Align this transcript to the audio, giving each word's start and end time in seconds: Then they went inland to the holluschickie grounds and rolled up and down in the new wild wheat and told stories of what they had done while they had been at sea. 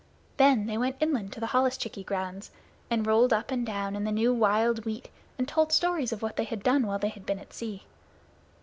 Then 0.37 0.65
they 0.65 0.79
went 0.79 0.95
inland 0.99 1.31
to 1.33 1.39
the 1.39 1.49
holluschickie 1.53 2.03
grounds 2.07 2.49
and 2.89 3.05
rolled 3.05 3.31
up 3.31 3.51
and 3.51 3.63
down 3.63 3.95
in 3.95 4.03
the 4.03 4.11
new 4.11 4.33
wild 4.33 4.83
wheat 4.83 5.11
and 5.37 5.47
told 5.47 5.71
stories 5.71 6.11
of 6.11 6.23
what 6.23 6.37
they 6.37 6.43
had 6.45 6.63
done 6.63 6.87
while 6.87 6.97
they 6.97 7.09
had 7.09 7.23
been 7.23 7.37
at 7.37 7.53
sea. 7.53 7.83